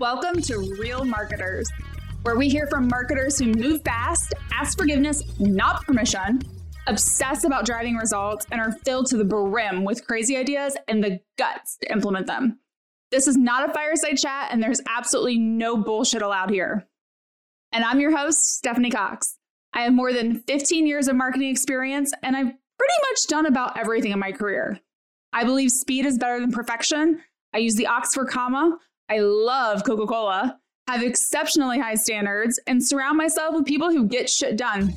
[0.00, 1.70] Welcome to Real Marketers,
[2.22, 6.42] where we hear from marketers who move fast, ask forgiveness, not permission,
[6.88, 11.20] obsess about driving results, and are filled to the brim with crazy ideas and the
[11.38, 12.58] guts to implement them.
[13.12, 16.88] This is not a fireside chat, and there's absolutely no bullshit allowed here.
[17.70, 19.38] And I'm your host, Stephanie Cox.
[19.72, 23.78] I have more than 15 years of marketing experience, and I've pretty much done about
[23.78, 24.80] everything in my career.
[25.32, 27.20] I believe speed is better than perfection.
[27.54, 28.76] I use the Oxford comma.
[29.10, 34.30] I love Coca Cola, have exceptionally high standards, and surround myself with people who get
[34.30, 34.94] shit done.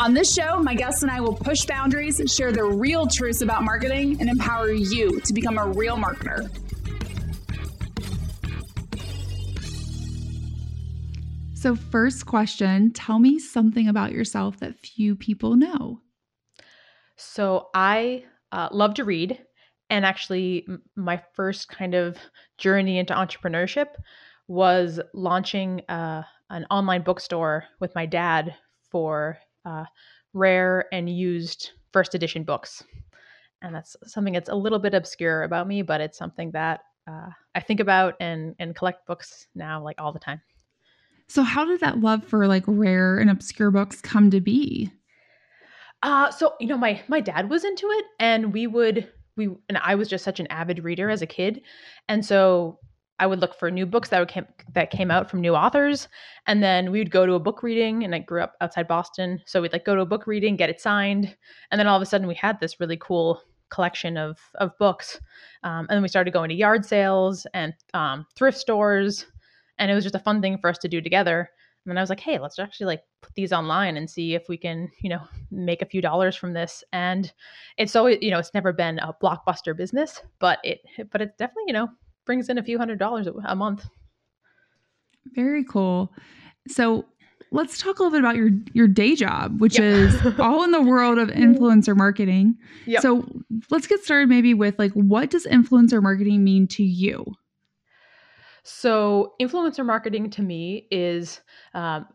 [0.00, 3.62] On this show, my guests and I will push boundaries, share the real truths about
[3.62, 6.50] marketing, and empower you to become a real marketer.
[11.54, 16.00] So, first question tell me something about yourself that few people know.
[17.16, 19.38] So, I uh, love to read.
[19.90, 22.16] And actually, my first kind of
[22.58, 23.88] journey into entrepreneurship
[24.46, 28.54] was launching uh, an online bookstore with my dad
[28.90, 29.84] for uh,
[30.32, 32.82] rare and used first edition books.
[33.62, 37.28] And that's something that's a little bit obscure about me, but it's something that uh,
[37.54, 40.40] I think about and, and collect books now like all the time.
[41.28, 44.90] So, how did that love for like rare and obscure books come to be?
[46.02, 49.08] Uh, so you know, my my dad was into it, and we would
[49.46, 51.62] we and I was just such an avid reader as a kid,
[52.08, 52.78] and so
[53.18, 56.08] I would look for new books that came, that came out from new authors,
[56.46, 58.04] and then we would go to a book reading.
[58.04, 60.70] And I grew up outside Boston, so we'd like go to a book reading, get
[60.70, 61.36] it signed,
[61.70, 65.20] and then all of a sudden we had this really cool collection of of books,
[65.64, 69.26] um, and then we started going to yard sales and um, thrift stores
[69.80, 71.50] and it was just a fun thing for us to do together
[71.84, 74.48] and then i was like hey let's actually like put these online and see if
[74.48, 75.20] we can you know
[75.50, 76.82] make a few dollars from this.
[76.92, 77.32] And
[77.76, 81.64] it's always you know it's never been a blockbuster business but it but it definitely
[81.66, 81.88] you know
[82.26, 83.86] brings in a few hundred dollars a month.
[85.34, 86.12] Very cool.
[86.68, 87.04] So
[87.52, 89.84] let's talk a little bit about your your day job which yep.
[89.84, 92.56] is all in the world of influencer marketing.
[92.86, 93.02] Yep.
[93.02, 93.28] so
[93.70, 97.24] let's get started maybe with like what does influencer marketing mean to you
[98.62, 101.40] so, influencer marketing to me is
[101.74, 102.06] um,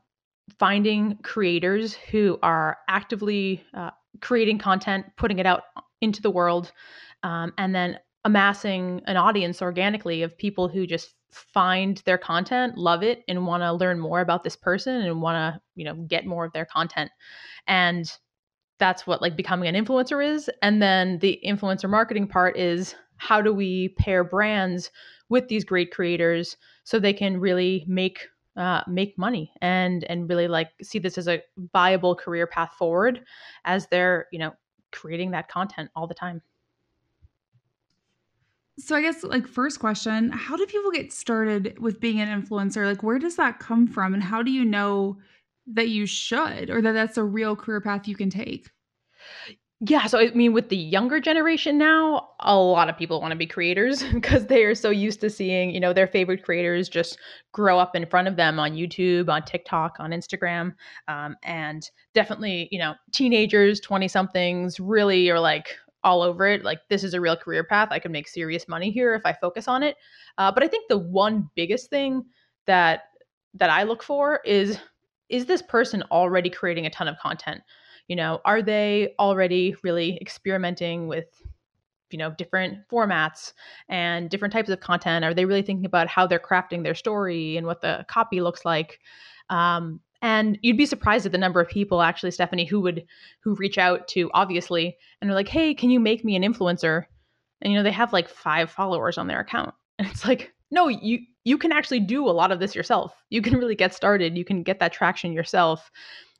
[0.59, 3.91] finding creators who are actively uh,
[4.21, 5.63] creating content, putting it out
[6.01, 6.71] into the world,
[7.23, 13.03] um, and then amassing an audience organically of people who just find their content, love
[13.03, 16.25] it, and want to learn more about this person and want to, you know, get
[16.25, 17.11] more of their content.
[17.67, 18.11] And
[18.79, 20.49] that's what like becoming an influencer is.
[20.61, 24.91] And then the influencer marketing part is how do we pair brands
[25.29, 28.27] with these great creators so they can really make
[28.57, 31.41] uh, make money and and really like see this as a
[31.73, 33.21] viable career path forward
[33.65, 34.53] as they're you know
[34.91, 36.41] creating that content all the time.
[38.77, 42.85] So i guess like first question how do people get started with being an influencer?
[42.85, 45.17] Like where does that come from and how do you know
[45.67, 48.69] that you should or that that's a real career path you can take
[49.87, 53.37] yeah, so I mean, with the younger generation now, a lot of people want to
[53.37, 57.19] be creators because they are so used to seeing, you know, their favorite creators just
[57.51, 60.73] grow up in front of them on YouTube, on TikTok, on Instagram,
[61.07, 66.63] um, and definitely, you know, teenagers, twenty somethings, really are like all over it.
[66.63, 67.89] Like, this is a real career path.
[67.91, 69.95] I can make serious money here if I focus on it.
[70.37, 72.23] Uh, but I think the one biggest thing
[72.65, 73.03] that
[73.53, 74.79] that I look for is
[75.29, 77.61] is this person already creating a ton of content?
[78.07, 81.41] You know are they already really experimenting with
[82.11, 83.53] you know different formats
[83.89, 85.25] and different types of content?
[85.25, 88.65] Are they really thinking about how they're crafting their story and what the copy looks
[88.65, 88.99] like?
[89.49, 93.05] Um, and you'd be surprised at the number of people actually stephanie who would
[93.41, 97.05] who reach out to obviously and they're like hey can you make me an influencer?
[97.61, 99.73] And you know they have like five followers on their account.
[99.99, 103.13] And it's like no you you can actually do a lot of this yourself.
[103.29, 104.35] You can really get started.
[104.35, 105.91] You can get that traction yourself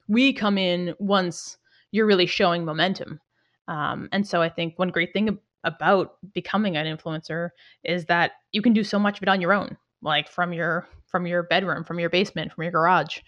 [0.07, 1.57] we come in once
[1.91, 3.19] you're really showing momentum.
[3.67, 7.49] Um, and so I think one great thing about becoming an influencer
[7.83, 10.87] is that you can do so much of it on your own, like from your
[11.07, 13.19] from your bedroom, from your basement, from your garage,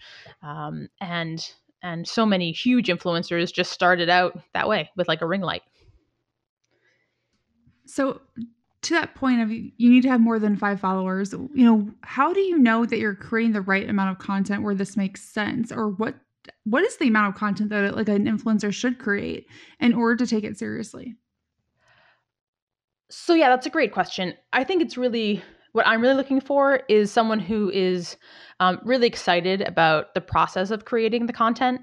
[0.42, 5.26] um, and and so many huge influencers just started out that way with like a
[5.26, 5.62] ring light.
[7.86, 8.20] So
[8.82, 12.32] to that point of you need to have more than five followers you know how
[12.32, 15.72] do you know that you're creating the right amount of content where this makes sense
[15.72, 16.14] or what
[16.64, 19.46] what is the amount of content that like an influencer should create
[19.80, 21.16] in order to take it seriously?
[23.10, 24.34] So yeah, that's a great question.
[24.52, 25.42] I think it's really
[25.72, 28.16] what I'm really looking for is someone who is
[28.60, 31.80] um, really excited about the process of creating the content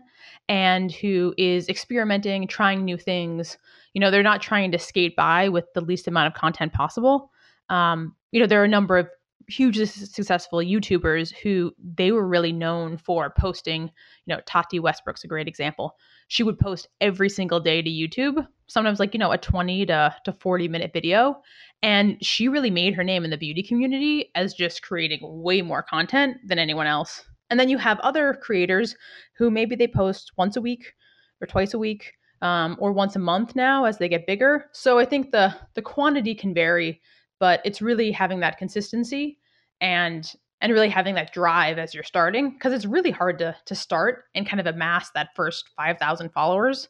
[0.50, 3.58] and who is experimenting, trying new things.
[3.94, 7.32] You know, they're not trying to skate by with the least amount of content possible.
[7.70, 9.08] Um, you know, there are a number of
[9.48, 13.84] hugely successful YouTubers who they were really known for posting.
[14.26, 15.96] You know, Tati Westbrook's a great example.
[16.28, 20.16] She would post every single day to YouTube, sometimes like, you know, a 20 to,
[20.26, 21.42] to 40 minute video.
[21.84, 25.84] And she really made her name in the beauty community as just creating way more
[25.84, 27.24] content than anyone else.
[27.50, 28.96] And then you have other creators
[29.38, 30.94] who maybe they post once a week
[31.42, 34.66] or twice a week um, or once a month now as they get bigger.
[34.72, 37.02] So I think the the quantity can vary,
[37.40, 39.38] but it's really having that consistency
[39.82, 43.76] and and really having that drive as you're starting because it's really hard to to
[43.76, 46.88] start and kind of amass that first 5000 followers.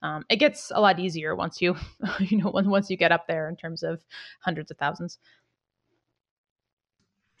[0.00, 1.76] Um, it gets a lot easier once you
[2.20, 4.04] you know once you get up there in terms of
[4.40, 5.18] hundreds of thousands.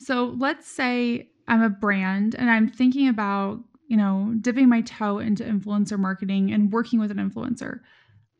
[0.00, 3.58] So let's say i'm a brand and i'm thinking about
[3.88, 7.80] you know dipping my toe into influencer marketing and working with an influencer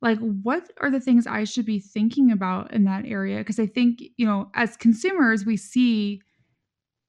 [0.00, 3.66] like what are the things i should be thinking about in that area because i
[3.66, 6.20] think you know as consumers we see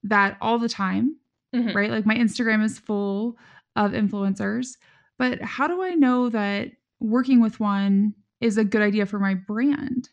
[0.04, 1.16] that all the time,
[1.56, 1.76] mm-hmm.
[1.76, 1.92] right?
[1.92, 3.38] Like my Instagram is full
[3.76, 4.78] of influencers,
[5.18, 9.34] but how do I know that working with one is a good idea for my
[9.34, 10.10] brand?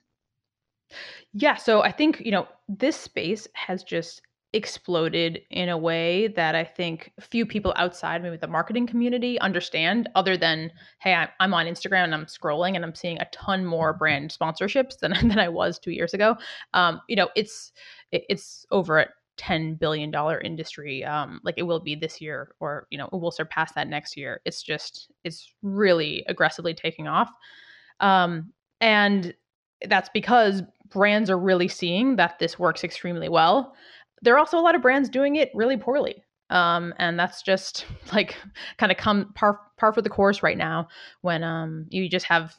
[1.33, 4.23] Yeah, so I think, you know, this space has just
[4.53, 10.09] exploded in a way that I think few people outside maybe the marketing community understand
[10.15, 10.71] other than
[11.01, 14.99] hey I'm on Instagram and I'm scrolling and I'm seeing a ton more brand sponsorships
[14.99, 16.37] than than I was 2 years ago.
[16.75, 17.73] Um, you know it's
[18.13, 22.87] it's over at 10 billion dollar industry um like it will be this year or
[22.91, 24.41] you know it will surpass that next year.
[24.45, 27.31] It's just it's really aggressively taking off.
[28.01, 29.35] Um and
[29.89, 33.75] that's because brands are really seeing that this works extremely well
[34.23, 36.23] there are also a lot of brands doing it really poorly.
[36.51, 38.37] Um and that's just like
[38.79, 40.89] kind of come par par for the course right now
[41.23, 42.55] when um you just have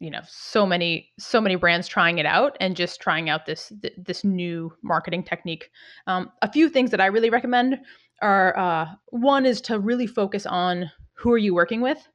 [0.00, 3.72] you know so many so many brands trying it out and just trying out this
[3.96, 5.70] this new marketing technique.
[6.06, 7.78] Um, a few things that i really recommend
[8.20, 12.08] are uh, one is to really focus on who are you working with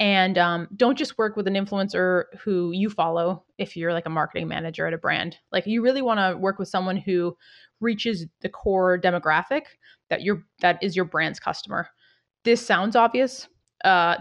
[0.00, 4.10] and um, don't just work with an influencer who you follow if you're like a
[4.10, 7.36] marketing manager at a brand like you really want to work with someone who
[7.80, 9.62] reaches the core demographic
[10.10, 11.88] that your that is your brand's customer
[12.44, 13.48] this sounds obvious
[13.84, 14.16] uh,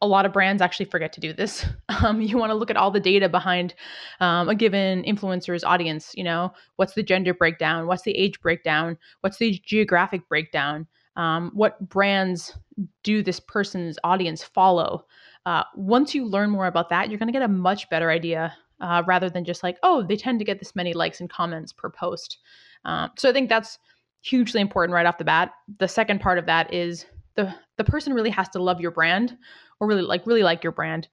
[0.00, 1.66] a lot of brands actually forget to do this.
[2.02, 3.74] Um, you want to look at all the data behind
[4.20, 6.12] um, a given influencer's audience.
[6.14, 7.86] You know, what's the gender breakdown?
[7.86, 8.96] What's the age breakdown?
[9.20, 10.86] What's the geographic breakdown?
[11.20, 12.56] Um, what brands
[13.02, 15.04] do this person's audience follow?
[15.44, 18.54] Uh, once you learn more about that, you're going to get a much better idea
[18.80, 21.74] uh, rather than just like, oh, they tend to get this many likes and comments
[21.74, 22.38] per post.
[22.86, 23.78] Um, so I think that's
[24.22, 25.52] hugely important right off the bat.
[25.78, 27.04] The second part of that is
[27.36, 29.36] the the person really has to love your brand
[29.78, 31.06] or really like really like your brand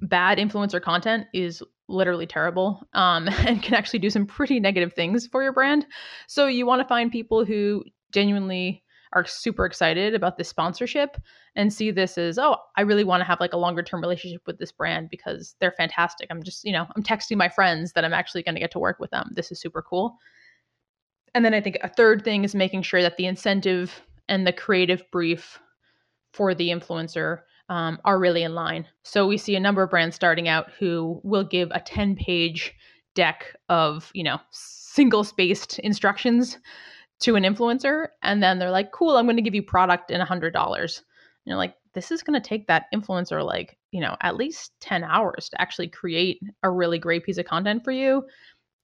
[0.00, 5.26] bad influencer content is literally terrible um, and can actually do some pretty negative things
[5.26, 5.86] for your brand
[6.26, 7.82] so you want to find people who
[8.12, 8.82] genuinely
[9.16, 11.16] are super excited about this sponsorship
[11.54, 14.42] and see this as oh i really want to have like a longer term relationship
[14.46, 16.28] with this brand because they're fantastic.
[16.30, 18.78] I'm just you know i'm texting my friends that i'm actually going to get to
[18.78, 20.16] work with them this is super cool.
[21.34, 24.52] And then i think a third thing is making sure that the incentive and the
[24.52, 25.58] creative brief
[26.34, 28.86] for the influencer um, are really in line.
[29.02, 32.74] So we see a number of brands starting out who will give a 10 page
[33.14, 36.58] deck of, you know, single spaced instructions
[37.20, 38.08] to an influencer.
[38.22, 40.54] And then they're like, cool, I'm going to give you product in a $100.
[40.54, 41.02] And
[41.44, 45.02] you're like, this is going to take that influencer like, you know, at least 10
[45.04, 48.24] hours to actually create a really great piece of content for you.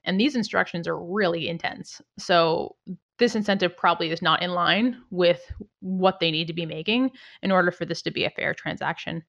[0.04, 2.00] And these instructions are really intense.
[2.18, 2.76] So
[3.18, 5.40] this incentive probably is not in line with
[5.80, 7.10] what they need to be making
[7.42, 9.22] in order for this to be a fair transaction.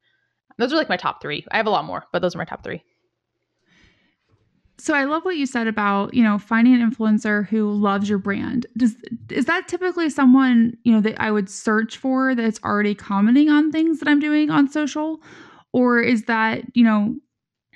[0.58, 1.46] Those are like my top three.
[1.52, 2.84] I have a lot more, but those are my top three.
[4.84, 8.18] So I love what you said about, you know, finding an influencer who loves your
[8.18, 8.66] brand.
[8.76, 8.98] Does
[9.30, 13.72] is that typically someone, you know, that I would search for that's already commenting on
[13.72, 15.22] things that I'm doing on social?
[15.72, 17.16] Or is that, you know,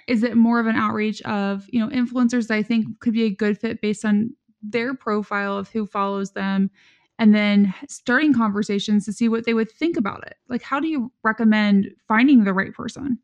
[0.10, 3.24] is it more of an outreach of, you know, influencers that I think could be
[3.24, 6.70] a good fit based on their profile of who follows them
[7.20, 10.36] and then starting conversations to see what they would think about it.
[10.50, 13.18] Like how do you recommend finding the right person?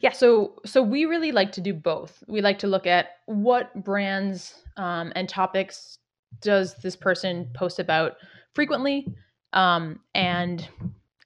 [0.00, 2.22] Yeah, so so we really like to do both.
[2.28, 5.98] We like to look at what brands um, and topics
[6.40, 8.14] does this person post about
[8.54, 9.06] frequently,
[9.52, 10.68] um, and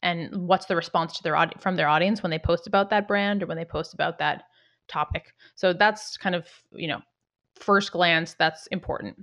[0.02, 3.42] and what's the response to their from their audience when they post about that brand
[3.42, 4.44] or when they post about that
[4.88, 5.34] topic.
[5.54, 7.00] So that's kind of you know
[7.56, 9.16] first glance, that's important.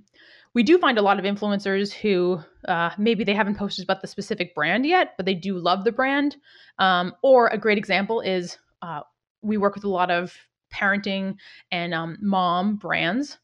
[0.54, 4.08] We do find a lot of influencers who uh, maybe they haven't posted about the
[4.08, 6.36] specific brand yet, but they do love the brand.
[6.80, 9.02] Um, or a great example is uh,
[9.42, 10.36] we work with a lot of
[10.74, 11.36] parenting
[11.72, 13.38] and um, mom brands.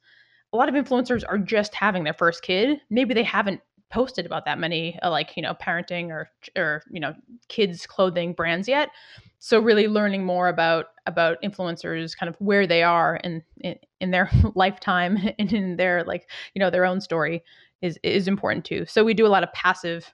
[0.54, 2.80] a lot of influencers are just having their first kid.
[2.89, 7.00] Maybe they haven't posted about that many uh, like you know parenting or or you
[7.00, 7.13] know
[7.48, 8.89] kids clothing brands yet
[9.39, 14.12] so really learning more about about influencers kind of where they are in in, in
[14.12, 17.44] their lifetime and in their like you know their own story
[17.82, 20.13] is is important too so we do a lot of passive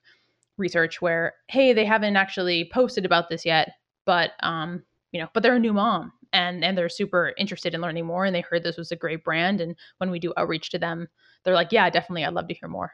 [0.58, 3.72] research where hey they haven't actually posted about this yet
[4.06, 7.79] but um you know but they're a new mom and and they're super interested in
[7.79, 10.70] learning more and they heard this was a great brand and when we do outreach
[10.70, 11.08] to them
[11.43, 12.91] they're like yeah definitely i'd love to hear more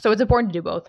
[0.00, 0.88] so it's important to do both.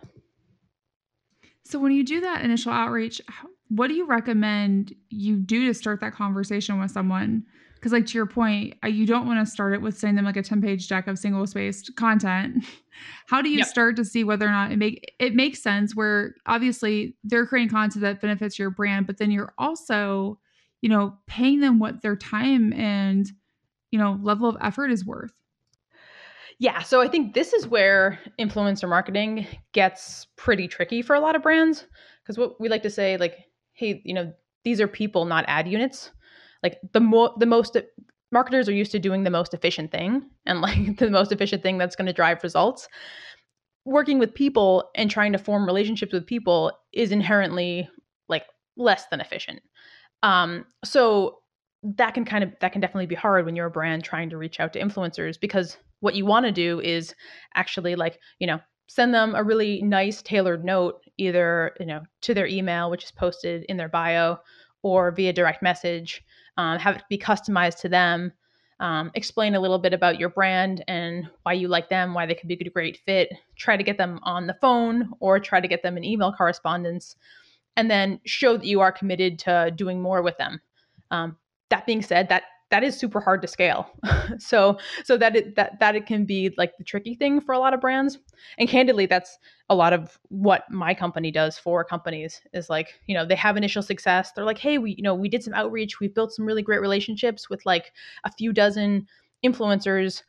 [1.63, 3.21] So when you do that initial outreach,
[3.69, 7.43] what do you recommend you do to start that conversation with someone?
[7.79, 10.37] Because, like to your point, you don't want to start it with sending them like
[10.37, 12.65] a ten page deck of single spaced content.
[13.27, 13.67] How do you yep.
[13.67, 15.95] start to see whether or not it make it makes sense?
[15.95, 20.39] Where obviously they're creating content that benefits your brand, but then you're also,
[20.81, 23.27] you know, paying them what their time and
[23.91, 25.33] you know level of effort is worth.
[26.57, 31.37] Yeah, so I think this is where influencer marketing gets pretty tricky for a lot
[31.37, 31.85] of brands
[32.21, 33.37] because what we like to say like
[33.79, 34.33] hey, you know,
[34.65, 36.11] these are people not ad units.
[36.63, 37.77] Like the more the most
[38.31, 41.77] marketers are used to doing the most efficient thing and like the most efficient thing
[41.77, 42.87] that's going to drive results.
[43.85, 47.89] Working with people and trying to form relationships with people is inherently
[48.27, 48.45] like
[48.77, 49.61] less than efficient.
[50.21, 51.39] Um, so
[51.83, 54.37] that can kind of that can definitely be hard when you're a brand trying to
[54.37, 57.15] reach out to influencers because what you want to do is
[57.55, 62.33] actually like you know send them a really nice tailored note either you know to
[62.33, 64.37] their email which is posted in their bio
[64.83, 66.21] or via direct message
[66.59, 68.31] um, have it be customized to them
[68.79, 72.35] um, explain a little bit about your brand and why you like them why they
[72.35, 75.67] could be a great fit try to get them on the phone or try to
[75.67, 77.15] get them an email correspondence
[77.79, 80.59] and then show that you are committed to doing more with them.
[81.11, 81.37] Um,
[81.69, 83.89] that being said that that is super hard to scale.
[84.37, 87.59] so so that it that that it can be like the tricky thing for a
[87.59, 88.17] lot of brands.
[88.57, 89.37] And candidly, that's
[89.69, 93.57] a lot of what my company does for companies is like, you know, they have
[93.57, 94.31] initial success.
[94.31, 96.81] They're like, hey, we, you know, we did some outreach, we've built some really great
[96.81, 97.91] relationships with like
[98.23, 99.07] a few dozen
[99.45, 100.23] influencers.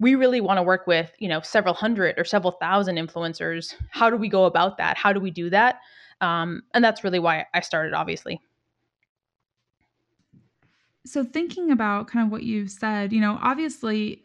[0.00, 3.74] We really want to work with, you know, several hundred or several thousand influencers.
[3.90, 4.96] How do we go about that?
[4.96, 5.80] How do we do that?
[6.20, 8.40] Um, and that's really why I started, obviously
[11.06, 14.24] so thinking about kind of what you've said, you know, obviously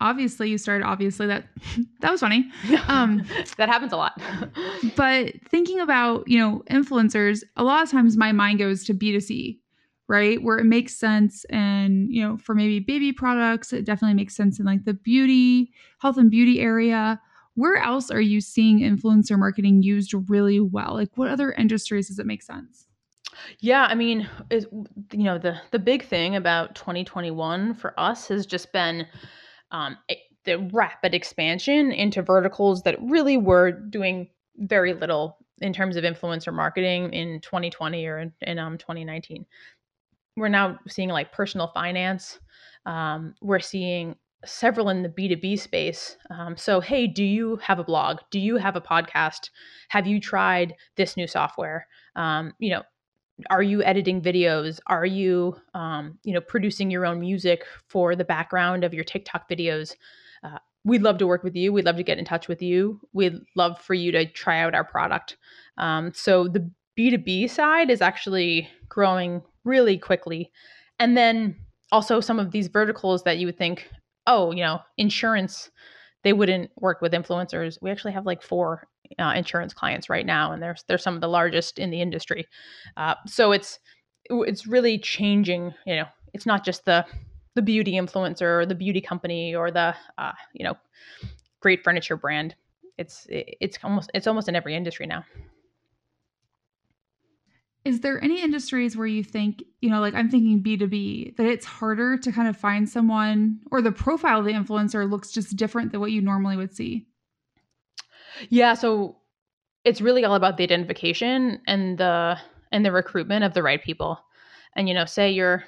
[0.00, 1.44] obviously you started obviously that
[2.00, 2.50] that was funny.
[2.86, 3.24] Um
[3.56, 4.20] that happens a lot.
[4.96, 9.58] but thinking about you know influencers a lot of times my mind goes to b2c
[10.10, 10.42] right?
[10.42, 14.58] Where it makes sense and you know for maybe baby products it definitely makes sense
[14.58, 17.20] in like the beauty health and beauty area.
[17.54, 20.94] Where else are you seeing influencer marketing used really well?
[20.94, 22.87] Like what other industries does it make sense
[23.60, 24.66] yeah, I mean, is
[25.12, 29.06] you know the the big thing about 2021 for us has just been
[29.70, 29.96] um,
[30.44, 36.52] the rapid expansion into verticals that really were doing very little in terms of influencer
[36.52, 39.44] marketing in 2020 or in, in um, 2019.
[40.36, 42.38] We're now seeing like personal finance.
[42.86, 44.14] Um, we're seeing
[44.44, 46.16] several in the B2B space.
[46.30, 48.18] Um, so, hey, do you have a blog?
[48.30, 49.50] Do you have a podcast?
[49.88, 51.86] Have you tried this new software?
[52.14, 52.82] Um, you know,
[53.50, 54.80] are you editing videos?
[54.86, 59.48] Are you um, you know producing your own music for the background of your tiktok
[59.48, 59.94] videos?
[60.42, 61.72] Uh, we'd love to work with you.
[61.72, 63.00] We'd love to get in touch with you.
[63.12, 65.36] We'd love for you to try out our product.
[65.76, 70.50] Um, so the b2b side is actually growing really quickly.
[70.98, 71.56] And then
[71.92, 73.88] also some of these verticals that you would think
[74.26, 75.70] oh you know insurance
[76.24, 77.78] they wouldn't work with influencers.
[77.80, 78.86] We actually have like four
[79.18, 82.46] uh, insurance clients right now, and they're they're some of the largest in the industry.
[82.96, 83.78] Uh, so it's
[84.30, 85.74] it's really changing.
[85.86, 87.04] You know, it's not just the
[87.54, 90.76] the beauty influencer or the beauty company or the uh, you know
[91.60, 92.54] great furniture brand.
[92.98, 95.24] It's it's almost it's almost in every industry now.
[97.84, 101.64] Is there any industries where you think, you know, like I'm thinking B2B, that it's
[101.64, 105.92] harder to kind of find someone or the profile of the influencer looks just different
[105.92, 107.06] than what you normally would see?
[108.50, 109.16] Yeah, so
[109.84, 112.38] it's really all about the identification and the
[112.72, 114.18] and the recruitment of the right people.
[114.76, 115.64] And you know, say you're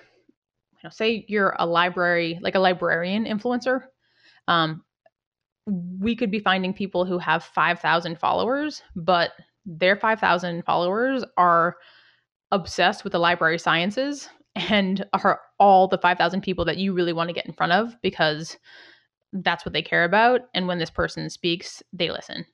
[0.73, 3.83] you know, say you're a library, like a librarian influencer.
[4.49, 4.85] Um,
[5.67, 9.33] we could be finding people who have 5,000 followers, but
[9.67, 11.77] their 5,000 followers are
[12.53, 17.29] obsessed with the library sciences and are all the 5,000 people that you really want
[17.29, 18.59] to get in front of because
[19.33, 20.43] that's what they care about.
[20.55, 22.47] And when this person speaks, they listen.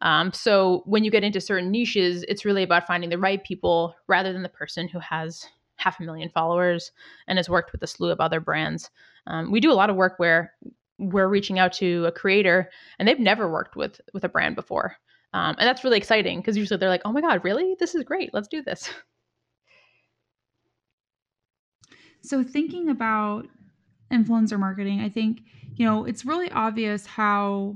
[0.00, 3.94] Um, so when you get into certain niches, it's really about finding the right people
[4.08, 5.46] rather than the person who has
[5.76, 6.92] half a million followers
[7.26, 8.90] and has worked with a slew of other brands.
[9.26, 10.52] Um, we do a lot of work where
[10.98, 14.96] we're reaching out to a creator and they've never worked with with a brand before.
[15.32, 17.74] Um, and that's really exciting because usually they're like oh my god really?
[17.80, 18.32] This is great.
[18.32, 18.90] Let's do this.
[22.26, 23.48] So thinking about
[24.14, 25.40] influencer marketing i think
[25.76, 27.74] you know it's really obvious how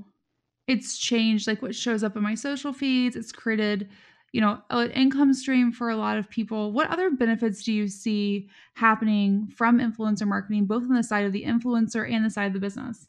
[0.69, 3.89] it's changed like what shows up in my social feeds it's created
[4.33, 6.73] you know an income stream for a lot of people.
[6.73, 11.33] What other benefits do you see happening from influencer marketing both on the side of
[11.33, 13.09] the influencer and the side of the business?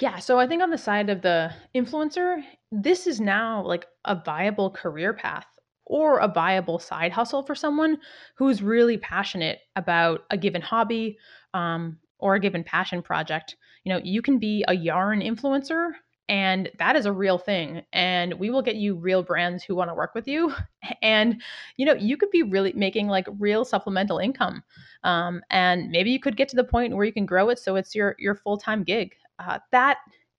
[0.00, 4.16] Yeah so i think on the side of the influencer this is now like a
[4.16, 5.46] viable career path
[5.86, 7.98] or a viable side hustle for someone
[8.34, 11.18] who's really passionate about a given hobby
[11.54, 13.56] um, or a given passion project.
[13.84, 15.92] You know you can be a yarn influencer
[16.32, 19.90] and that is a real thing and we will get you real brands who want
[19.90, 20.50] to work with you
[21.02, 21.42] and
[21.76, 24.64] you know you could be really making like real supplemental income
[25.04, 27.76] um, and maybe you could get to the point where you can grow it so
[27.76, 29.98] it's your your full-time gig uh, that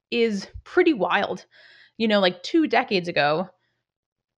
[0.09, 1.45] is pretty wild
[1.97, 3.47] you know like two decades ago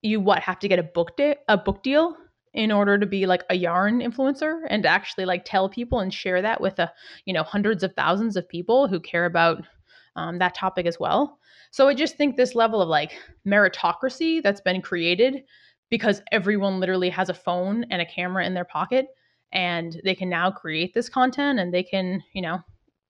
[0.02, 2.18] you what have to get a book de- a book deal
[2.54, 6.42] in order to be like a yarn influencer and actually like tell people and share
[6.42, 6.92] that with a
[7.24, 9.64] you know hundreds of thousands of people who care about
[10.16, 11.40] um, that topic as well.
[11.76, 15.44] So I just think this level of like meritocracy that's been created
[15.90, 19.08] because everyone literally has a phone and a camera in their pocket
[19.52, 22.60] and they can now create this content and they can, you know,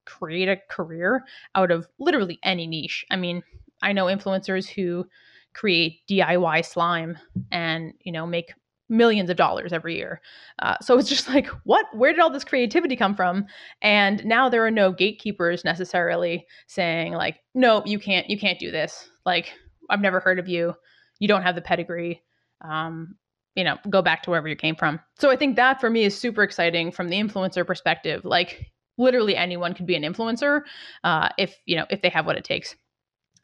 [0.07, 3.05] create a career out of literally any niche.
[3.11, 3.43] I mean,
[3.83, 5.05] I know influencers who
[5.53, 7.19] create DIY slime
[7.51, 8.51] and, you know, make
[8.89, 10.21] millions of dollars every year.
[10.59, 11.85] Uh, so it's just like, what?
[11.93, 13.45] Where did all this creativity come from?
[13.81, 18.71] And now there are no gatekeepers necessarily saying like, no, you can't, you can't do
[18.71, 19.09] this.
[19.25, 19.53] Like,
[19.89, 20.73] I've never heard of you.
[21.19, 22.21] You don't have the pedigree.
[22.61, 23.15] Um,
[23.55, 24.99] you know, go back to wherever you came from.
[25.17, 28.25] So I think that for me is super exciting from the influencer perspective.
[28.25, 30.61] Like, literally anyone could be an influencer
[31.03, 32.75] uh, if you know if they have what it takes.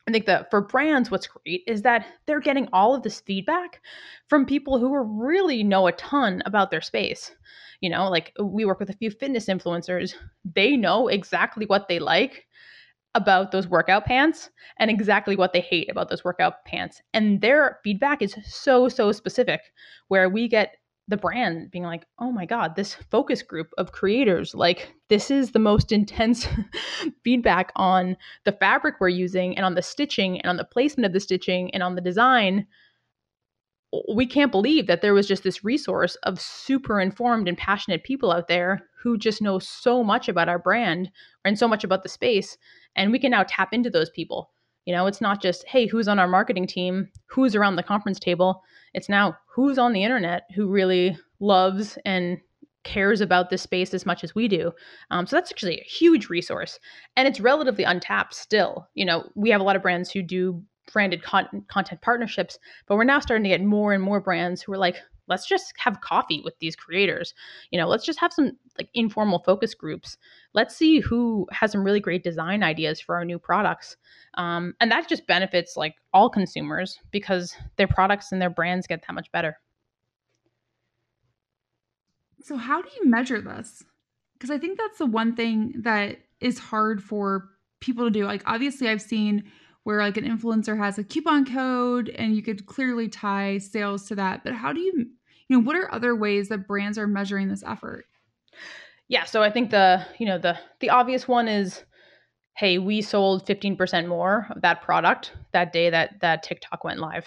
[0.07, 3.81] I think that for brands, what's great is that they're getting all of this feedback
[4.27, 7.31] from people who really know a ton about their space.
[7.81, 11.87] You know, like uh, we work with a few fitness influencers, they know exactly what
[11.87, 12.45] they like
[13.13, 17.01] about those workout pants and exactly what they hate about those workout pants.
[17.13, 19.61] And their feedback is so, so specific,
[20.07, 20.77] where we get
[21.11, 25.51] the brand being like, oh my God, this focus group of creators, like, this is
[25.51, 26.47] the most intense
[27.23, 31.13] feedback on the fabric we're using and on the stitching and on the placement of
[31.13, 32.65] the stitching and on the design.
[34.13, 38.31] We can't believe that there was just this resource of super informed and passionate people
[38.31, 41.11] out there who just know so much about our brand
[41.43, 42.57] and so much about the space.
[42.95, 44.50] And we can now tap into those people.
[44.85, 47.09] You know, it's not just, hey, who's on our marketing team?
[47.27, 48.63] Who's around the conference table?
[48.93, 52.39] It's now who's on the internet who really loves and
[52.83, 54.71] cares about this space as much as we do.
[55.11, 56.79] Um, so that's actually a huge resource.
[57.15, 58.87] And it's relatively untapped still.
[58.95, 62.95] You know, we have a lot of brands who do branded con- content partnerships, but
[62.95, 66.01] we're now starting to get more and more brands who are like, let's just have
[66.01, 67.33] coffee with these creators.
[67.71, 70.17] You know, let's just have some like informal focus groups.
[70.53, 73.97] Let's see who has some really great design ideas for our new products.
[74.35, 79.03] Um, and that just benefits like all consumers because their products and their brands get
[79.07, 79.57] that much better.
[82.43, 83.83] So, how do you measure this?
[84.33, 88.25] Because I think that's the one thing that is hard for people to do.
[88.25, 89.43] Like, obviously, I've seen
[89.83, 94.15] where like an influencer has a coupon code and you could clearly tie sales to
[94.15, 94.43] that.
[94.43, 95.07] But how do you
[95.47, 98.05] you know, what are other ways that brands are measuring this effort?
[99.09, 101.83] Yeah, so I think the, you know, the the obvious one is
[102.55, 107.25] hey, we sold 15% more of that product that day that that TikTok went live.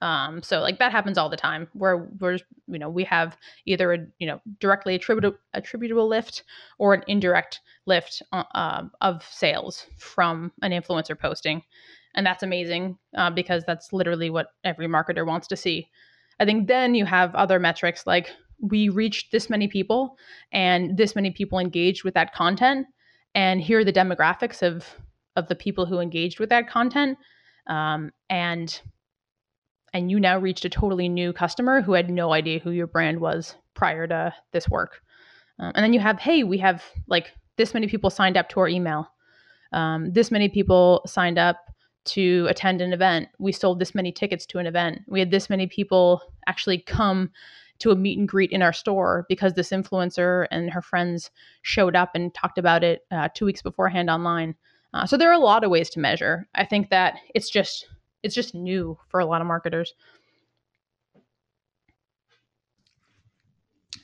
[0.00, 3.94] Um, so like that happens all the time where we're, you know, we have either
[3.94, 6.42] a, you know, directly attributable, attributable lift
[6.78, 11.62] or an indirect lift uh, uh, of sales from an influencer posting.
[12.14, 15.88] And that's amazing uh, because that's literally what every marketer wants to see.
[16.38, 18.30] I think then you have other metrics like
[18.60, 20.16] we reached this many people
[20.52, 22.86] and this many people engaged with that content
[23.34, 24.86] and here are the demographics of
[25.36, 27.18] of the people who engaged with that content
[27.66, 28.80] um, and
[29.94, 33.20] and you now reached a totally new customer who had no idea who your brand
[33.20, 35.00] was prior to this work
[35.58, 38.60] um, and then you have hey we have like this many people signed up to
[38.60, 39.08] our email
[39.72, 41.56] um, this many people signed up
[42.04, 43.28] to attend an event.
[43.38, 45.02] We sold this many tickets to an event.
[45.08, 47.30] We had this many people actually come
[47.80, 51.30] to a meet and greet in our store because this influencer and her friends
[51.62, 54.54] showed up and talked about it uh, two weeks beforehand online.
[54.92, 56.46] Uh, so there are a lot of ways to measure.
[56.54, 57.88] I think that it's just
[58.24, 59.94] it's just new for a lot of marketers.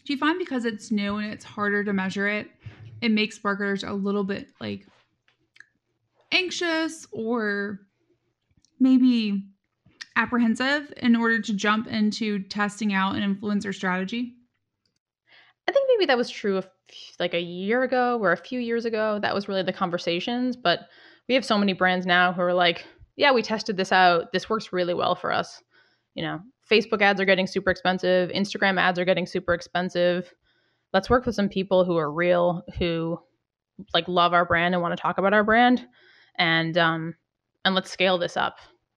[0.04, 2.48] Do you find because it's new and it's harder to measure it,
[3.00, 4.86] it makes marketers a little bit like
[6.32, 7.80] anxious or
[8.78, 9.42] maybe
[10.16, 14.34] apprehensive in order to jump into testing out an influencer strategy?
[15.66, 16.62] I think maybe that was true
[17.18, 19.18] like a year ago or a few years ago.
[19.20, 20.56] That was really the conversations.
[20.56, 20.80] But
[21.28, 22.84] we have so many brands now who are like,
[23.16, 24.32] yeah, we tested this out.
[24.32, 25.62] This works really well for us.
[26.14, 30.32] You know, Facebook ads are getting super expensive, Instagram ads are getting super expensive.
[30.92, 33.18] Let's work with some people who are real, who
[33.94, 35.86] like love our brand and want to talk about our brand
[36.36, 37.14] and um
[37.64, 38.56] and let's scale this up.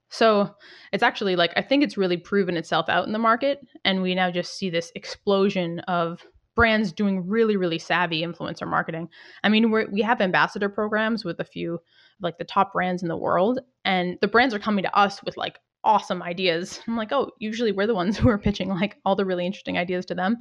[0.09, 0.53] So
[0.91, 4.15] it's actually like I think it's really proven itself out in the market and we
[4.15, 9.09] now just see this explosion of brands doing really really savvy influencer marketing
[9.43, 11.79] i mean we we have ambassador programs with a few
[12.21, 15.37] like the top brands in the world and the brands are coming to us with
[15.37, 19.15] like awesome ideas i'm like oh usually we're the ones who are pitching like all
[19.15, 20.37] the really interesting ideas to them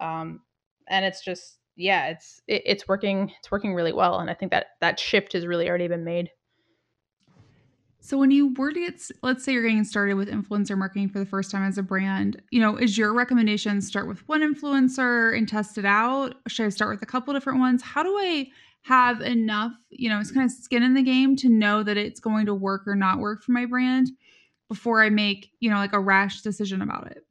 [0.00, 0.40] um,
[0.88, 4.50] and it's just yeah it's it, it's working it's working really well and i think
[4.50, 6.30] that that shift has really already been made
[8.04, 11.20] so when you were to get, let's say you're getting started with influencer marketing for
[11.20, 15.38] the first time as a brand, you know, is your recommendation start with one influencer
[15.38, 16.34] and test it out?
[16.48, 17.80] Should I start with a couple different ones?
[17.80, 18.48] How do I
[18.82, 22.20] have enough, you know, it's kind of skin in the game to know that it's
[22.20, 24.08] going to work or not work for my brand
[24.68, 27.24] before I make, you know, like a rash decision about it?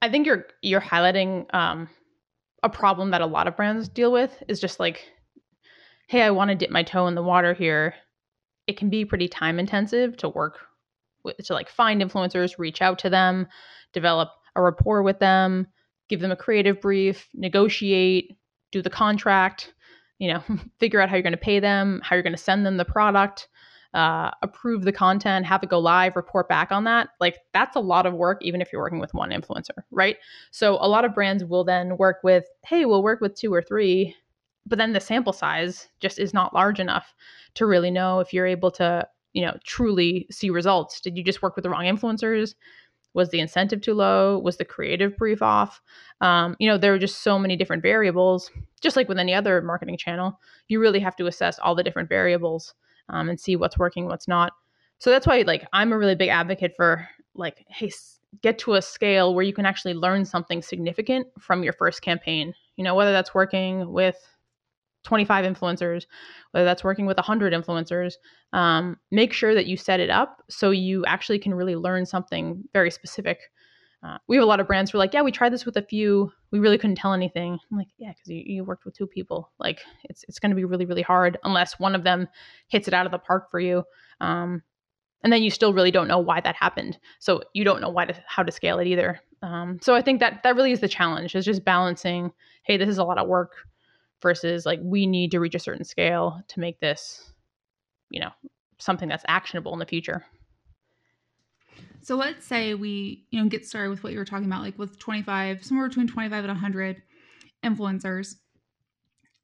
[0.00, 1.88] I think you're you're highlighting um,
[2.62, 5.08] a problem that a lot of brands deal with is just like,
[6.08, 7.94] hey, I want to dip my toe in the water here
[8.68, 10.58] it can be pretty time intensive to work
[11.24, 13.48] with, to like find influencers, reach out to them,
[13.92, 15.66] develop a rapport with them,
[16.08, 18.36] give them a creative brief, negotiate,
[18.70, 19.72] do the contract,
[20.18, 20.42] you know,
[20.78, 22.84] figure out how you're going to pay them, how you're going to send them the
[22.84, 23.48] product,
[23.94, 27.10] uh, approve the content, have it go live, report back on that.
[27.20, 30.16] Like that's a lot of work, even if you're working with one influencer, right?
[30.50, 33.62] So a lot of brands will then work with, hey, we'll work with two or
[33.62, 34.14] three,
[34.66, 37.14] but then the sample size just is not large enough
[37.54, 41.00] to really know if you're able to, you know, truly see results.
[41.00, 42.54] Did you just work with the wrong influencers?
[43.18, 44.38] Was the incentive too low?
[44.38, 45.82] Was the creative brief off?
[46.20, 48.48] Um, you know, there are just so many different variables.
[48.80, 52.08] Just like with any other marketing channel, you really have to assess all the different
[52.08, 52.74] variables
[53.08, 54.52] um, and see what's working, what's not.
[55.00, 57.90] So that's why, like, I'm a really big advocate for like, hey,
[58.40, 62.54] get to a scale where you can actually learn something significant from your first campaign.
[62.76, 64.16] You know, whether that's working with
[65.04, 66.06] 25 influencers,
[66.50, 68.14] whether that's working with 100 influencers,
[68.52, 72.64] um, make sure that you set it up so you actually can really learn something
[72.72, 73.38] very specific.
[74.02, 75.76] Uh, we have a lot of brands who are like, yeah, we tried this with
[75.76, 76.30] a few.
[76.52, 77.58] We really couldn't tell anything.
[77.70, 79.50] I'm like, yeah, because you, you worked with two people.
[79.58, 82.28] Like, it's it's going to be really really hard unless one of them
[82.68, 83.82] hits it out of the park for you.
[84.20, 84.62] Um,
[85.24, 86.98] and then you still really don't know why that happened.
[87.18, 89.20] So you don't know why to, how to scale it either.
[89.42, 92.30] Um, so I think that that really is the challenge is just balancing.
[92.62, 93.52] Hey, this is a lot of work
[94.22, 97.32] versus like we need to reach a certain scale to make this
[98.10, 98.30] you know
[98.78, 100.24] something that's actionable in the future.
[102.00, 104.78] So let's say we you know get started with what you were talking about like
[104.78, 107.02] with 25 somewhere between 25 and 100
[107.64, 108.36] influencers.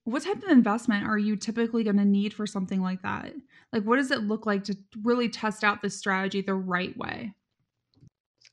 [0.04, 3.32] What type of investment are you typically going to need for something like that?
[3.72, 7.32] Like what does it look like to really test out this strategy the right way?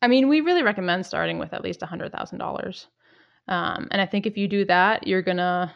[0.01, 2.85] I mean we really recommend starting with at least $100000
[3.47, 5.73] um, and i think if you do that you're gonna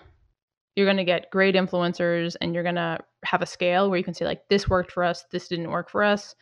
[0.76, 4.04] you're going to get great influencers and you're going to have a scale where you
[4.04, 6.36] can say like this worked for us this didn't work for us.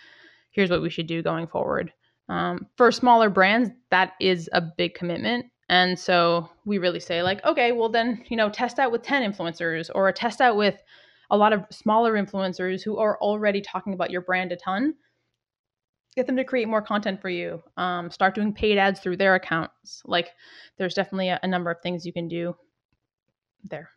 [0.52, 1.94] Here's what we should do going forward.
[2.30, 5.46] Um, for smaller brands that is a big commitment.
[5.70, 9.32] And so we really say like okay well then you know test out with 10
[9.32, 10.76] influencers or test out with
[11.30, 14.94] a lot of smaller influencers who are already talking about your brand a ton.
[16.16, 17.64] Get them to create more content for you.
[17.76, 20.04] Um, start doing paid ads through their accounts.
[20.06, 20.30] Like
[20.78, 22.56] there's definitely a, a number of things you can do
[23.64, 23.90] there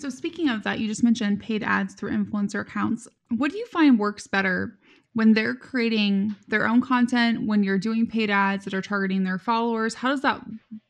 [0.00, 3.06] so, speaking of that, you just mentioned paid ads through influencer accounts.
[3.28, 4.78] What do you find works better
[5.12, 9.38] when they're creating their own content, when you're doing paid ads that are targeting their
[9.38, 9.94] followers?
[9.94, 10.40] How does that,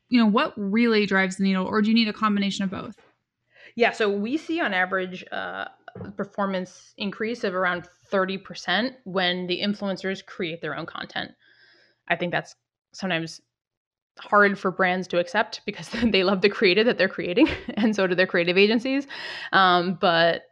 [0.09, 2.95] you know, what really drives the needle, or do you need a combination of both?
[3.75, 5.65] Yeah, so we see on average uh,
[6.15, 11.31] performance increase of around 30% when the influencers create their own content.
[12.07, 12.55] I think that's
[12.93, 13.41] sometimes
[14.19, 18.07] hard for brands to accept because they love the creative that they're creating and so
[18.07, 19.07] do their creative agencies.
[19.51, 20.43] Um, but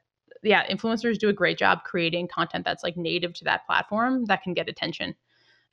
[0.44, 4.44] yeah influencers do a great job creating content that's like native to that platform that
[4.44, 5.16] can get attention.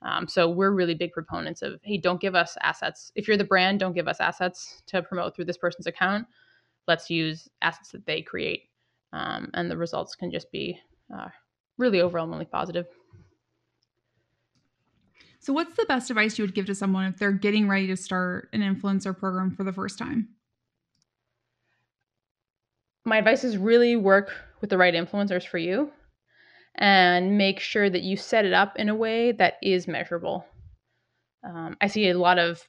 [0.03, 3.11] Um, so we're really big proponents of hey don't give us assets.
[3.15, 6.27] If you're the brand don't give us assets to promote through this person's account.
[6.87, 8.69] Let's use assets that they create.
[9.13, 10.79] Um, and the results can just be
[11.13, 11.29] uh,
[11.77, 12.87] really overwhelmingly positive
[15.47, 17.97] so, what's the best advice you would give to someone if they're getting ready to
[17.97, 20.29] start an influencer program for the first time?
[23.07, 25.89] my advice is really work with the right influencers for you
[26.75, 30.45] and make sure that you set it up in a way that is measurable.
[31.43, 32.61] Um, I see a lot of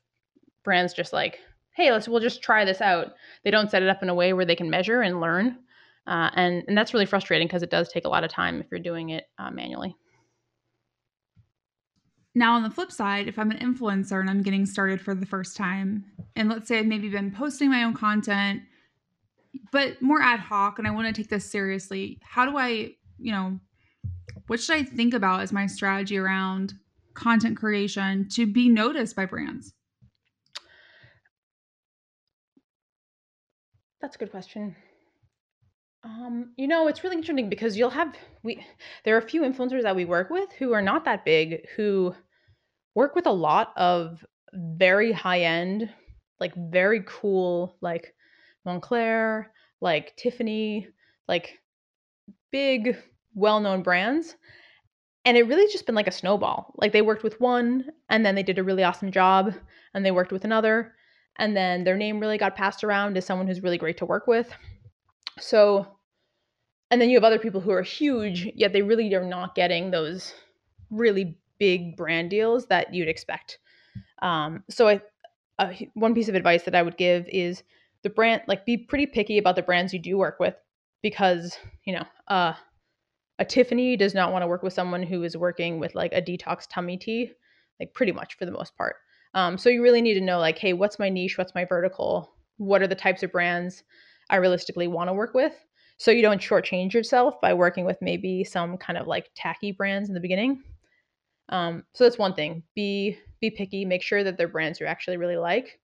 [0.62, 1.40] brands just like,
[1.74, 3.14] hey, let's we'll just try this out.
[3.42, 5.58] They don't set it up in a way where they can measure and learn,
[6.06, 8.68] uh, and and that's really frustrating because it does take a lot of time if
[8.70, 9.96] you're doing it uh, manually.
[12.38, 15.26] Now, on the flip side, if I'm an influencer and I'm getting started for the
[15.26, 16.04] first time,
[16.36, 18.62] and let's say I've maybe been posting my own content,
[19.72, 23.32] but more ad hoc, and I want to take this seriously, how do I, you
[23.32, 23.58] know,
[24.46, 26.74] what should I think about as my strategy around
[27.14, 29.74] content creation to be noticed by brands?
[34.00, 34.76] That's a good question.
[36.04, 38.64] Um, you know, it's really interesting because you'll have we
[39.04, 42.14] there are a few influencers that we work with who are not that big who
[42.98, 45.88] work with a lot of very high end,
[46.40, 48.12] like very cool, like
[48.66, 49.46] Moncler,
[49.80, 50.88] like Tiffany,
[51.28, 51.60] like
[52.50, 52.96] big,
[53.34, 54.34] well known brands.
[55.24, 56.74] And it really just been like a snowball.
[56.76, 59.54] Like they worked with one and then they did a really awesome job
[59.94, 60.92] and they worked with another.
[61.36, 64.26] And then their name really got passed around as someone who's really great to work
[64.26, 64.52] with.
[65.38, 65.86] So,
[66.90, 69.92] and then you have other people who are huge, yet they really are not getting
[69.92, 70.34] those
[70.90, 73.58] really big brand deals that you'd expect.
[74.22, 75.00] Um, so I,
[75.58, 77.62] uh, one piece of advice that I would give is
[78.02, 80.54] the brand, like be pretty picky about the brands you do work with
[81.02, 82.54] because, you know, uh,
[83.38, 86.22] a Tiffany does not want to work with someone who is working with like a
[86.22, 87.32] detox tummy tea,
[87.78, 88.96] like pretty much for the most part.
[89.34, 91.38] Um, so you really need to know like, hey, what's my niche?
[91.38, 92.32] What's my vertical?
[92.56, 93.84] What are the types of brands
[94.30, 95.52] I realistically want to work with?
[95.98, 100.08] So you don't shortchange yourself by working with maybe some kind of like tacky brands
[100.08, 100.62] in the beginning.
[101.48, 102.62] Um, so that's one thing.
[102.74, 103.84] Be be picky.
[103.84, 105.80] Make sure that they're brands you actually really like.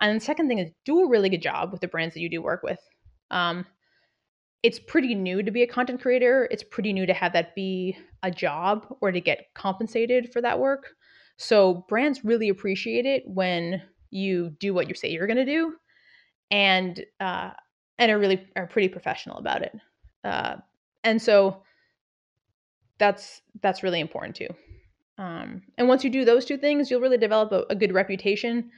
[0.00, 2.28] And the second thing is do a really good job with the brands that you
[2.28, 2.80] do work with.
[3.30, 3.66] Um,
[4.62, 6.48] it's pretty new to be a content creator.
[6.50, 10.58] It's pretty new to have that be a job or to get compensated for that
[10.58, 10.94] work.
[11.36, 15.74] So brands really appreciate it when you do what you say you're going to do,
[16.50, 17.50] and uh,
[17.98, 19.74] and are really are pretty professional about it.
[20.22, 20.56] Uh,
[21.02, 21.62] and so
[22.98, 24.48] that's that's really important too.
[25.22, 28.70] Um, and once you do those two things, you'll really develop a, a good reputation.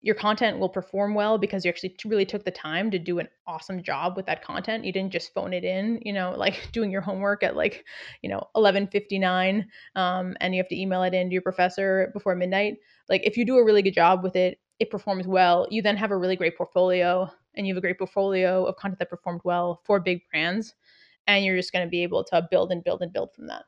[0.00, 3.28] Your content will perform well because you actually really took the time to do an
[3.46, 4.84] awesome job with that content.
[4.84, 7.84] You didn't just phone it in, you know, like doing your homework at like,
[8.22, 12.34] you know, 11:59, um, and you have to email it in to your professor before
[12.34, 12.78] midnight.
[13.08, 15.68] Like, if you do a really good job with it, it performs well.
[15.70, 18.98] You then have a really great portfolio, and you have a great portfolio of content
[18.98, 20.74] that performed well for big brands,
[21.28, 23.62] and you're just going to be able to build and build and build from that.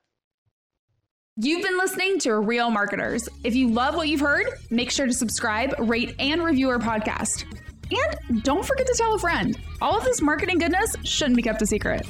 [1.37, 3.29] You've been listening to Real Marketers.
[3.45, 7.45] If you love what you've heard, make sure to subscribe, rate, and review our podcast.
[7.91, 9.57] And don't forget to tell a friend.
[9.81, 12.05] All of this marketing goodness shouldn't be kept a secret.